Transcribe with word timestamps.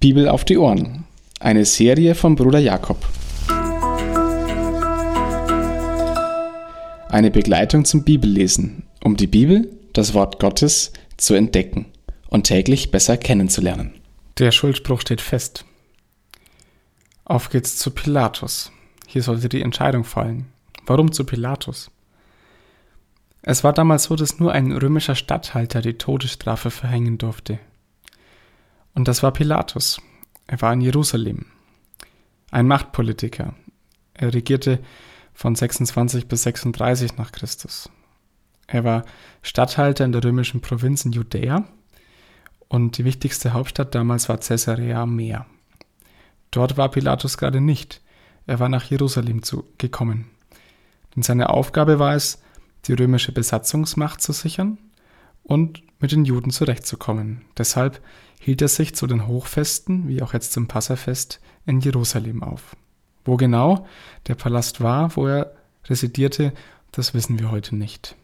Bibel 0.00 0.30
auf 0.30 0.46
die 0.46 0.56
Ohren. 0.56 1.04
Eine 1.40 1.66
Serie 1.66 2.14
von 2.14 2.34
Bruder 2.34 2.58
Jakob. 2.58 3.06
Eine 7.10 7.30
Begleitung 7.30 7.84
zum 7.84 8.02
Bibellesen, 8.02 8.84
um 9.04 9.18
die 9.18 9.26
Bibel, 9.26 9.70
das 9.92 10.14
Wort 10.14 10.40
Gottes, 10.40 10.94
zu 11.18 11.34
entdecken 11.34 11.84
und 12.30 12.44
täglich 12.44 12.90
besser 12.90 13.18
kennenzulernen. 13.18 13.92
Der 14.38 14.52
Schuldspruch 14.52 15.02
steht 15.02 15.20
fest. 15.20 15.66
Auf 17.26 17.50
geht's 17.50 17.76
zu 17.76 17.90
Pilatus. 17.90 18.72
Hier 19.06 19.22
sollte 19.22 19.50
die 19.50 19.60
Entscheidung 19.60 20.04
fallen. 20.04 20.46
Warum 20.86 21.12
zu 21.12 21.26
Pilatus? 21.26 21.90
Es 23.42 23.64
war 23.64 23.74
damals 23.74 24.04
so, 24.04 24.16
dass 24.16 24.40
nur 24.40 24.52
ein 24.52 24.72
römischer 24.72 25.14
Statthalter 25.14 25.82
die 25.82 25.98
Todesstrafe 25.98 26.70
verhängen 26.70 27.18
durfte. 27.18 27.58
Und 28.94 29.08
das 29.08 29.22
war 29.22 29.32
Pilatus. 29.32 30.00
Er 30.46 30.60
war 30.60 30.72
in 30.72 30.80
Jerusalem. 30.80 31.46
Ein 32.50 32.66
Machtpolitiker. 32.66 33.54
Er 34.14 34.34
regierte 34.34 34.80
von 35.32 35.54
26 35.54 36.26
bis 36.26 36.42
36 36.42 37.16
nach 37.16 37.32
Christus. 37.32 37.88
Er 38.66 38.84
war 38.84 39.04
Statthalter 39.42 40.04
in 40.04 40.12
der 40.12 40.22
römischen 40.24 40.60
Provinz 40.60 41.04
in 41.04 41.12
Judäa 41.12 41.64
und 42.68 42.98
die 42.98 43.04
wichtigste 43.04 43.52
Hauptstadt 43.52 43.94
damals 43.94 44.28
war 44.28 44.38
Caesarea 44.38 45.02
am 45.02 45.16
Meer. 45.16 45.46
Dort 46.50 46.76
war 46.76 46.90
Pilatus 46.90 47.38
gerade 47.38 47.60
nicht. 47.60 48.00
Er 48.46 48.58
war 48.58 48.68
nach 48.68 48.84
Jerusalem 48.84 49.42
zu, 49.42 49.64
gekommen. 49.78 50.30
Denn 51.14 51.22
seine 51.22 51.50
Aufgabe 51.50 51.98
war 51.98 52.14
es, 52.14 52.42
die 52.86 52.92
römische 52.92 53.32
Besatzungsmacht 53.32 54.20
zu 54.20 54.32
sichern 54.32 54.78
und 55.50 55.82
mit 55.98 56.12
den 56.12 56.24
Juden 56.24 56.52
zurechtzukommen. 56.52 57.42
Deshalb 57.58 58.00
hielt 58.40 58.62
er 58.62 58.68
sich 58.68 58.94
zu 58.94 59.08
den 59.08 59.26
Hochfesten, 59.26 60.06
wie 60.06 60.22
auch 60.22 60.32
jetzt 60.32 60.52
zum 60.52 60.68
Passafest, 60.68 61.40
in 61.66 61.80
Jerusalem 61.80 62.44
auf. 62.44 62.76
Wo 63.24 63.36
genau 63.36 63.84
der 64.28 64.36
Palast 64.36 64.80
war, 64.80 65.16
wo 65.16 65.26
er 65.26 65.52
residierte, 65.86 66.52
das 66.92 67.14
wissen 67.14 67.40
wir 67.40 67.50
heute 67.50 67.74
nicht. 67.74 68.14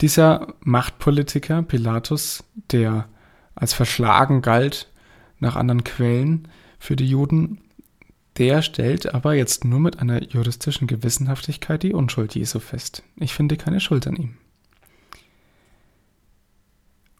Dieser 0.00 0.54
Machtpolitiker 0.60 1.62
Pilatus, 1.62 2.42
der 2.72 3.08
als 3.54 3.74
verschlagen 3.74 4.42
galt 4.42 4.90
nach 5.38 5.54
anderen 5.54 5.84
Quellen 5.84 6.48
für 6.80 6.96
die 6.96 7.08
Juden, 7.08 7.60
der 8.36 8.62
stellt 8.62 9.14
aber 9.14 9.34
jetzt 9.34 9.64
nur 9.64 9.80
mit 9.80 10.00
einer 10.00 10.22
juristischen 10.22 10.86
Gewissenhaftigkeit 10.86 11.82
die 11.82 11.92
Unschuld 11.92 12.34
Jesu 12.34 12.58
fest. 12.58 13.02
Ich 13.16 13.34
finde 13.34 13.56
keine 13.56 13.80
Schuld 13.80 14.06
an 14.06 14.16
ihm. 14.16 14.36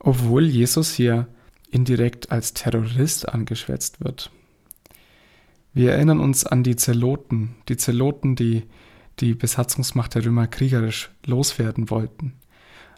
Obwohl 0.00 0.44
Jesus 0.44 0.92
hier 0.92 1.28
indirekt 1.70 2.30
als 2.30 2.54
Terrorist 2.54 3.28
angeschwärzt 3.28 4.02
wird. 4.04 4.30
Wir 5.72 5.92
erinnern 5.92 6.20
uns 6.20 6.44
an 6.46 6.62
die 6.62 6.76
Zeloten, 6.76 7.56
die 7.68 7.76
Zeloten, 7.76 8.36
die 8.36 8.64
die 9.20 9.34
Besatzungsmacht 9.34 10.14
der 10.14 10.24
Römer 10.24 10.46
kriegerisch 10.46 11.10
loswerden 11.24 11.90
wollten. 11.90 12.34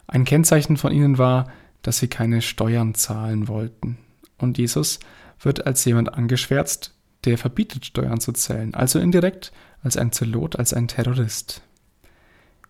Ein 0.07 0.25
Kennzeichen 0.25 0.77
von 0.77 0.93
ihnen 0.93 1.19
war, 1.19 1.51
dass 1.83 1.99
sie 1.99 2.09
keine 2.09 2.43
Steuern 2.43 2.95
zahlen 2.95 3.49
wollten. 3.49 3.99
Und 4.39 4.59
Jesus 4.59 4.99
wird 5.41 5.67
als 5.67 5.85
jemand 5.85 6.15
angeschwärzt, 6.15 6.96
der 7.27 7.39
verbietet, 7.39 7.85
Steuern 7.85 8.21
zu 8.21 8.33
zählen, 8.33 8.75
also 8.75 8.99
indirekt 8.99 9.53
als 9.83 9.97
ein 9.97 10.13
Zelot, 10.13 10.57
als 10.57 10.73
ein 10.73 10.89
Terrorist. 10.89 11.63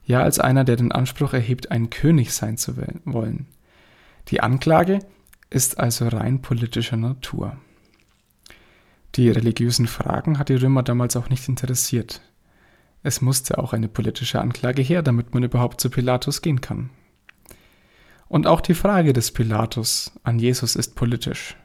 Ja, 0.04 0.22
als 0.22 0.38
einer, 0.38 0.64
der 0.64 0.76
den 0.76 0.92
Anspruch 0.92 1.32
erhebt, 1.32 1.70
ein 1.70 1.90
König 1.90 2.32
sein 2.32 2.56
zu 2.56 2.76
wollen. 3.04 3.46
Die 4.28 4.40
Anklage 4.40 5.00
ist 5.50 5.78
also 5.78 6.08
rein 6.08 6.42
politischer 6.42 6.96
Natur. 6.96 7.56
Die 9.14 9.30
religiösen 9.30 9.86
Fragen 9.86 10.38
hat 10.38 10.48
die 10.48 10.56
Römer 10.56 10.82
damals 10.82 11.16
auch 11.16 11.28
nicht 11.28 11.48
interessiert. 11.48 12.20
Es 13.02 13.20
musste 13.20 13.58
auch 13.58 13.72
eine 13.72 13.88
politische 13.88 14.40
Anklage 14.40 14.82
her, 14.82 15.02
damit 15.02 15.32
man 15.32 15.42
überhaupt 15.42 15.80
zu 15.80 15.90
Pilatus 15.90 16.42
gehen 16.42 16.60
kann. 16.60 16.90
Und 18.28 18.46
auch 18.46 18.60
die 18.60 18.74
Frage 18.74 19.12
des 19.12 19.30
Pilatus 19.30 20.12
an 20.24 20.38
Jesus 20.38 20.76
ist 20.76 20.96
politisch. 20.96 21.56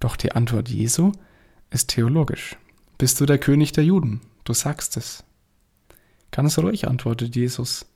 Doch 0.00 0.16
die 0.16 0.32
Antwort 0.32 0.68
Jesu 0.68 1.12
ist 1.74 1.88
theologisch. 1.88 2.56
Bist 2.98 3.20
du 3.20 3.26
der 3.26 3.38
König 3.38 3.72
der 3.72 3.84
Juden? 3.84 4.20
Du 4.44 4.54
sagst 4.54 4.96
es. 4.96 5.24
Ganz 6.30 6.58
ruhig, 6.58 6.86
antwortet 6.88 7.34
Jesus. 7.34 7.86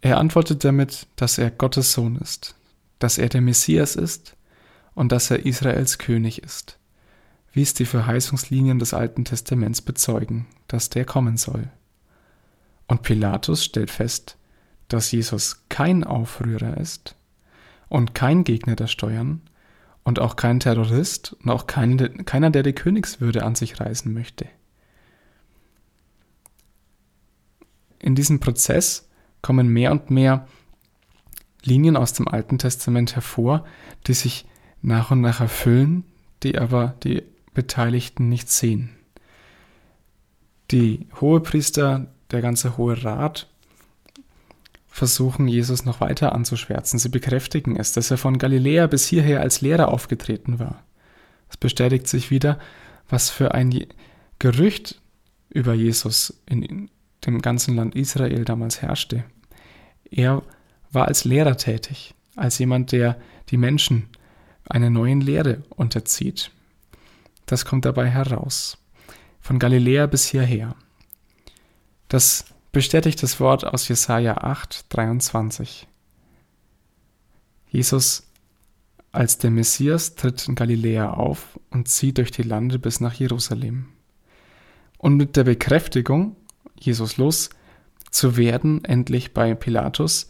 Er 0.00 0.18
antwortet 0.18 0.64
damit, 0.64 1.06
dass 1.16 1.38
er 1.38 1.50
Gottes 1.50 1.92
Sohn 1.92 2.16
ist, 2.16 2.54
dass 2.98 3.18
er 3.18 3.28
der 3.28 3.40
Messias 3.40 3.96
ist 3.96 4.36
und 4.94 5.12
dass 5.12 5.30
er 5.30 5.44
Israels 5.44 5.98
König 5.98 6.42
ist, 6.42 6.78
wie 7.52 7.62
es 7.62 7.74
die 7.74 7.84
Verheißungslinien 7.84 8.78
des 8.78 8.94
Alten 8.94 9.24
Testaments 9.24 9.82
bezeugen, 9.82 10.46
dass 10.68 10.88
der 10.88 11.04
kommen 11.04 11.36
soll. 11.36 11.68
Und 12.86 13.02
Pilatus 13.02 13.64
stellt 13.64 13.90
fest, 13.90 14.36
dass 14.88 15.12
Jesus 15.12 15.64
kein 15.68 16.02
Aufrührer 16.04 16.76
ist 16.78 17.14
und 17.88 18.14
kein 18.14 18.44
Gegner 18.44 18.76
der 18.76 18.88
Steuern, 18.88 19.42
und 20.04 20.18
auch 20.18 20.36
kein 20.36 20.60
Terrorist 20.60 21.36
und 21.42 21.50
auch 21.50 21.66
kein, 21.66 22.24
keiner, 22.24 22.50
der 22.50 22.62
die 22.62 22.72
Königswürde 22.72 23.44
an 23.44 23.54
sich 23.54 23.80
reißen 23.80 24.12
möchte. 24.12 24.46
In 27.98 28.14
diesem 28.14 28.40
Prozess 28.40 29.08
kommen 29.42 29.68
mehr 29.68 29.92
und 29.92 30.10
mehr 30.10 30.48
Linien 31.62 31.96
aus 31.96 32.14
dem 32.14 32.28
Alten 32.28 32.58
Testament 32.58 33.14
hervor, 33.14 33.64
die 34.06 34.14
sich 34.14 34.46
nach 34.80 35.10
und 35.10 35.20
nach 35.20 35.40
erfüllen, 35.40 36.04
die 36.42 36.58
aber 36.58 36.94
die 37.04 37.22
Beteiligten 37.52 38.28
nicht 38.28 38.50
sehen. 38.50 38.90
Die 40.70 41.08
Hohepriester, 41.20 42.06
der 42.30 42.40
ganze 42.40 42.78
Hohe 42.78 43.04
Rat 43.04 43.49
versuchen, 45.00 45.48
Jesus 45.48 45.86
noch 45.86 46.02
weiter 46.02 46.34
anzuschwärzen. 46.34 46.98
Sie 46.98 47.08
bekräftigen 47.08 47.74
es, 47.74 47.92
dass 47.92 48.10
er 48.10 48.18
von 48.18 48.36
Galiläa 48.36 48.86
bis 48.86 49.06
hierher 49.06 49.40
als 49.40 49.62
Lehrer 49.62 49.88
aufgetreten 49.88 50.58
war. 50.58 50.84
Es 51.48 51.56
bestätigt 51.56 52.06
sich 52.06 52.30
wieder, 52.30 52.58
was 53.08 53.30
für 53.30 53.54
ein 53.54 53.86
Gerücht 54.38 55.00
über 55.48 55.72
Jesus 55.72 56.42
in 56.44 56.90
dem 57.24 57.40
ganzen 57.40 57.76
Land 57.76 57.94
Israel 57.94 58.44
damals 58.44 58.82
herrschte. 58.82 59.24
Er 60.10 60.42
war 60.92 61.08
als 61.08 61.24
Lehrer 61.24 61.56
tätig, 61.56 62.14
als 62.36 62.58
jemand, 62.58 62.92
der 62.92 63.16
die 63.48 63.56
Menschen 63.56 64.10
einer 64.68 64.90
neuen 64.90 65.22
Lehre 65.22 65.62
unterzieht. 65.70 66.50
Das 67.46 67.64
kommt 67.64 67.86
dabei 67.86 68.10
heraus. 68.10 68.76
Von 69.40 69.58
Galiläa 69.58 70.04
bis 70.04 70.26
hierher. 70.26 70.76
Das 72.08 72.44
bestätigt 72.72 73.22
das 73.22 73.40
Wort 73.40 73.64
aus 73.64 73.88
Jesaja 73.88 74.38
8, 74.38 74.86
23. 74.94 75.88
Jesus 77.68 78.26
als 79.12 79.38
der 79.38 79.50
Messias 79.50 80.14
tritt 80.14 80.46
in 80.46 80.54
Galiläa 80.54 81.10
auf 81.10 81.58
und 81.70 81.88
zieht 81.88 82.18
durch 82.18 82.30
die 82.30 82.42
Lande 82.42 82.78
bis 82.78 83.00
nach 83.00 83.14
Jerusalem. 83.14 83.86
Und 84.98 85.16
mit 85.16 85.36
der 85.36 85.44
Bekräftigung, 85.44 86.36
Jesus 86.78 87.16
los 87.16 87.50
zu 88.10 88.36
werden, 88.36 88.84
endlich 88.84 89.34
bei 89.34 89.54
Pilatus, 89.54 90.28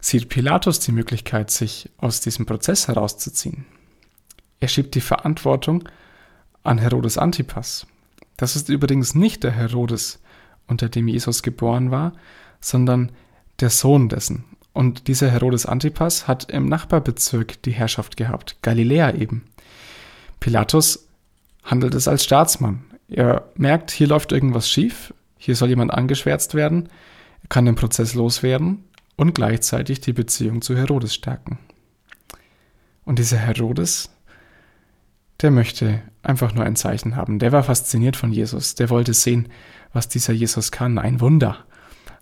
sieht 0.00 0.28
Pilatus 0.28 0.80
die 0.80 0.92
Möglichkeit, 0.92 1.50
sich 1.50 1.90
aus 1.98 2.20
diesem 2.20 2.46
Prozess 2.46 2.88
herauszuziehen. 2.88 3.64
Er 4.60 4.68
schiebt 4.68 4.94
die 4.94 5.00
Verantwortung 5.00 5.88
an 6.62 6.78
Herodes 6.78 7.18
Antipas. 7.18 7.86
Das 8.36 8.56
ist 8.56 8.68
übrigens 8.68 9.14
nicht 9.14 9.44
der 9.44 9.52
Herodes, 9.52 10.20
unter 10.66 10.88
dem 10.88 11.08
Jesus 11.08 11.42
geboren 11.42 11.90
war, 11.90 12.12
sondern 12.60 13.12
der 13.60 13.70
Sohn 13.70 14.08
dessen. 14.08 14.44
Und 14.72 15.06
dieser 15.06 15.30
Herodes 15.30 15.66
Antipas 15.66 16.26
hat 16.26 16.50
im 16.50 16.66
Nachbarbezirk 16.66 17.62
die 17.62 17.70
Herrschaft 17.70 18.16
gehabt, 18.16 18.56
Galiläa 18.62 19.14
eben. 19.14 19.44
Pilatus 20.40 21.08
handelt 21.62 21.94
es 21.94 22.08
als 22.08 22.24
Staatsmann. 22.24 22.84
Er 23.08 23.48
merkt, 23.54 23.90
hier 23.90 24.08
läuft 24.08 24.32
irgendwas 24.32 24.68
schief, 24.68 25.14
hier 25.38 25.54
soll 25.54 25.68
jemand 25.68 25.92
angeschwärzt 25.92 26.54
werden, 26.54 26.88
er 27.42 27.48
kann 27.48 27.66
den 27.66 27.76
Prozess 27.76 28.14
loswerden 28.14 28.84
und 29.16 29.34
gleichzeitig 29.34 30.00
die 30.00 30.12
Beziehung 30.12 30.62
zu 30.62 30.76
Herodes 30.76 31.14
stärken. 31.14 31.58
Und 33.04 33.18
dieser 33.18 33.36
Herodes, 33.36 34.10
der 35.40 35.50
möchte 35.50 36.02
einfach 36.26 36.54
nur 36.54 36.64
ein 36.64 36.76
Zeichen 36.76 37.16
haben. 37.16 37.38
Der 37.38 37.52
war 37.52 37.62
fasziniert 37.62 38.16
von 38.16 38.32
Jesus. 38.32 38.74
Der 38.74 38.90
wollte 38.90 39.14
sehen, 39.14 39.48
was 39.92 40.08
dieser 40.08 40.32
Jesus 40.32 40.72
kann. 40.72 40.98
Ein 40.98 41.20
Wunder. 41.20 41.58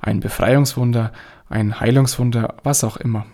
Ein 0.00 0.20
Befreiungswunder, 0.20 1.12
ein 1.48 1.78
Heilungswunder, 1.78 2.56
was 2.64 2.82
auch 2.82 2.96
immer. 2.96 3.26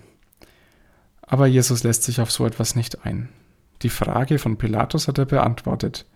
Aber 1.23 1.47
Jesus 1.47 1.83
lässt 1.83 2.03
sich 2.05 2.21
auf 2.21 2.31
so 2.31 2.47
etwas 2.47 2.75
nicht 2.75 3.07
ein. 3.07 3.29
Die 3.83 3.89
Frage 3.89 4.39
von 4.39 4.59
Pilatus 4.59 5.09
hat 5.09 5.19
er 5.19 5.27
beantwortet. 5.27 6.07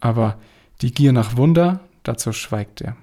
Aber 0.00 0.38
die 0.82 0.92
Gier 0.92 1.12
nach 1.12 1.36
Wunder, 1.36 1.80
dazu 2.02 2.32
schweigt 2.32 2.82
er. 2.82 2.96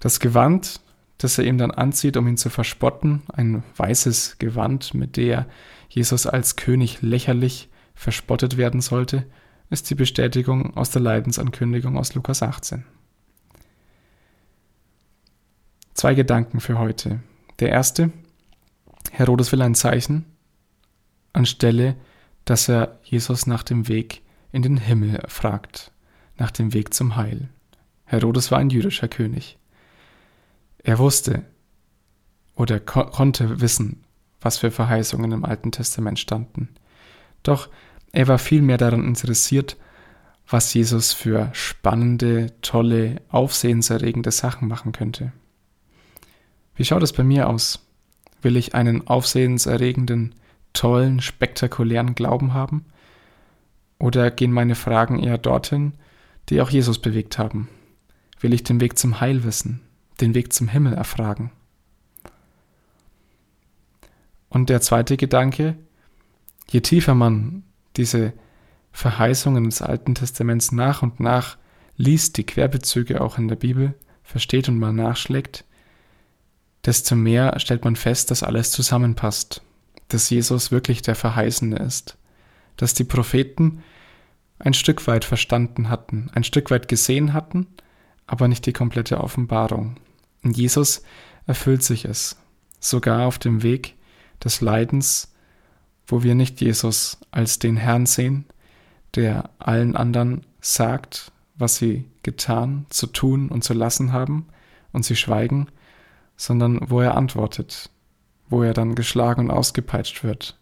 Das 0.00 0.20
Gewand, 0.20 0.80
das 1.18 1.38
er 1.38 1.44
ihm 1.44 1.58
dann 1.58 1.70
anzieht, 1.70 2.16
um 2.16 2.28
ihn 2.28 2.36
zu 2.36 2.50
verspotten, 2.50 3.22
ein 3.32 3.62
weißes 3.76 4.38
Gewand, 4.38 4.92
mit 4.92 5.16
der 5.16 5.46
Jesus 5.88 6.26
als 6.26 6.56
König 6.56 7.00
lächerlich 7.00 7.70
verspottet 7.96 8.56
werden 8.56 8.80
sollte, 8.80 9.26
ist 9.70 9.90
die 9.90 9.96
Bestätigung 9.96 10.76
aus 10.76 10.90
der 10.90 11.02
Leidensankündigung 11.02 11.98
aus 11.98 12.14
Lukas 12.14 12.42
18. 12.42 12.84
Zwei 15.94 16.14
Gedanken 16.14 16.60
für 16.60 16.78
heute. 16.78 17.20
Der 17.58 17.70
erste, 17.70 18.12
Herodes 19.10 19.50
will 19.50 19.62
ein 19.62 19.74
Zeichen, 19.74 20.26
anstelle, 21.32 21.96
dass 22.44 22.68
er 22.68 23.00
Jesus 23.02 23.46
nach 23.46 23.62
dem 23.62 23.88
Weg 23.88 24.22
in 24.52 24.62
den 24.62 24.76
Himmel 24.76 25.22
fragt, 25.26 25.90
nach 26.36 26.50
dem 26.50 26.74
Weg 26.74 26.94
zum 26.94 27.16
Heil. 27.16 27.48
Herodes 28.04 28.50
war 28.50 28.58
ein 28.58 28.70
jüdischer 28.70 29.08
König. 29.08 29.58
Er 30.78 30.98
wusste 30.98 31.44
oder 32.54 32.78
ko 32.78 33.06
konnte 33.06 33.60
wissen, 33.60 34.04
was 34.40 34.58
für 34.58 34.70
Verheißungen 34.70 35.32
im 35.32 35.44
Alten 35.44 35.72
Testament 35.72 36.18
standen. 36.18 36.68
Doch 37.46 37.68
er 38.12 38.26
war 38.26 38.38
vielmehr 38.38 38.76
daran 38.76 39.04
interessiert, 39.04 39.76
was 40.48 40.72
Jesus 40.74 41.12
für 41.12 41.50
spannende, 41.52 42.52
tolle, 42.60 43.22
aufsehenserregende 43.28 44.30
Sachen 44.30 44.68
machen 44.68 44.92
könnte. 44.92 45.32
Wie 46.74 46.84
schaut 46.84 47.02
es 47.02 47.12
bei 47.12 47.22
mir 47.22 47.48
aus? 47.48 47.86
Will 48.42 48.56
ich 48.56 48.74
einen 48.74 49.06
aufsehenserregenden, 49.06 50.34
tollen, 50.72 51.20
spektakulären 51.20 52.14
Glauben 52.14 52.52
haben? 52.52 52.84
Oder 53.98 54.30
gehen 54.30 54.52
meine 54.52 54.74
Fragen 54.74 55.18
eher 55.20 55.38
dorthin, 55.38 55.94
die 56.48 56.60
auch 56.60 56.70
Jesus 56.70 56.98
bewegt 56.98 57.38
haben? 57.38 57.68
Will 58.40 58.52
ich 58.52 58.64
den 58.64 58.80
Weg 58.80 58.98
zum 58.98 59.20
Heil 59.20 59.44
wissen, 59.44 59.80
den 60.20 60.34
Weg 60.34 60.52
zum 60.52 60.68
Himmel 60.68 60.94
erfragen? 60.94 61.50
Und 64.48 64.68
der 64.68 64.80
zweite 64.80 65.16
Gedanke, 65.16 65.76
je 66.70 66.80
tiefer 66.80 67.14
man 67.14 67.62
diese 67.96 68.32
Verheißungen 68.92 69.64
des 69.64 69.82
Alten 69.82 70.14
Testaments 70.14 70.72
nach 70.72 71.02
und 71.02 71.20
nach 71.20 71.58
liest, 71.96 72.36
die 72.36 72.44
Querbezüge 72.44 73.20
auch 73.20 73.38
in 73.38 73.48
der 73.48 73.56
Bibel 73.56 73.94
versteht 74.22 74.68
und 74.68 74.78
mal 74.78 74.92
nachschlägt, 74.92 75.64
desto 76.84 77.14
mehr 77.14 77.58
stellt 77.58 77.84
man 77.84 77.96
fest, 77.96 78.30
dass 78.30 78.42
alles 78.42 78.70
zusammenpasst, 78.70 79.62
dass 80.08 80.30
Jesus 80.30 80.70
wirklich 80.70 81.02
der 81.02 81.14
Verheißene 81.14 81.76
ist, 81.76 82.16
dass 82.76 82.94
die 82.94 83.04
Propheten 83.04 83.82
ein 84.58 84.74
Stück 84.74 85.06
weit 85.06 85.24
verstanden 85.24 85.88
hatten, 85.88 86.30
ein 86.34 86.44
Stück 86.44 86.70
weit 86.70 86.88
gesehen 86.88 87.32
hatten, 87.32 87.66
aber 88.26 88.48
nicht 88.48 88.66
die 88.66 88.72
komplette 88.72 89.20
Offenbarung. 89.20 89.96
In 90.42 90.52
Jesus 90.52 91.02
erfüllt 91.46 91.82
sich 91.82 92.04
es, 92.04 92.36
sogar 92.80 93.26
auf 93.26 93.38
dem 93.38 93.62
Weg 93.62 93.94
des 94.42 94.60
Leidens, 94.60 95.34
wo 96.06 96.22
wir 96.22 96.34
nicht 96.34 96.60
Jesus 96.60 97.18
als 97.30 97.58
den 97.58 97.76
Herrn 97.76 98.06
sehen, 98.06 98.44
der 99.14 99.50
allen 99.58 99.96
anderen 99.96 100.42
sagt, 100.60 101.32
was 101.56 101.76
sie 101.76 102.04
getan, 102.22 102.86
zu 102.90 103.06
tun 103.06 103.48
und 103.48 103.64
zu 103.64 103.72
lassen 103.72 104.12
haben, 104.12 104.46
und 104.92 105.04
sie 105.04 105.16
schweigen, 105.16 105.68
sondern 106.36 106.80
wo 106.90 107.00
er 107.00 107.16
antwortet, 107.16 107.90
wo 108.48 108.62
er 108.62 108.72
dann 108.72 108.94
geschlagen 108.94 109.42
und 109.42 109.50
ausgepeitscht 109.50 110.24
wird. 110.24 110.58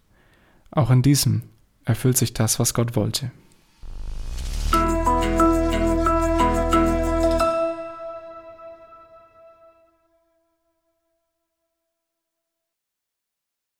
Auch 0.72 0.90
in 0.90 1.02
diesem 1.02 1.42
erfüllt 1.84 2.16
sich 2.16 2.34
das, 2.34 2.58
was 2.58 2.74
Gott 2.74 2.96
wollte. 2.96 3.30